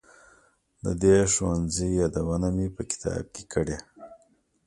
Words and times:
د 0.83 0.85
دې 1.03 1.17
ښوونځي 1.33 1.87
یادونه 2.01 2.47
مې 2.55 2.67
په 2.75 2.81
کتاب 2.89 3.23
کې 3.33 3.43
کړې. 3.53 3.77